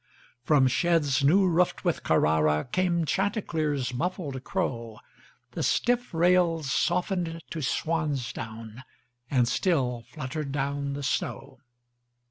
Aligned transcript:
From 0.41 0.67
sheds 0.67 1.23
new 1.23 1.45
roofed 1.45 1.85
with 1.85 2.01
CarraraCame 2.01 3.05
Chanticleer's 3.05 3.93
muffled 3.93 4.43
crow, 4.43 4.97
The 5.51 5.61
stiff 5.61 6.11
rails 6.11 6.71
softened 6.71 7.43
to 7.51 7.61
swan's 7.61 8.33
down, 8.33 8.81
And 9.29 9.47
still 9.47 10.03
fluttered 10.11 10.51
down 10.51 10.93
the 10.93 11.03
snow. 11.03 11.59